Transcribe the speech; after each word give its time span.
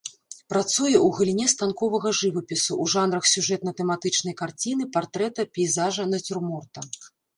Працуе 0.51 0.95
ў 0.99 1.09
галіне 1.17 1.45
станковага 1.55 2.13
жывапісу, 2.21 2.73
у 2.85 2.87
жанрах 2.93 3.29
сюжэтна-тэматычнай 3.33 4.33
карціны, 4.41 4.83
партрэта, 4.97 5.41
пейзажа, 5.59 6.03
нацюрморта. 6.15 6.79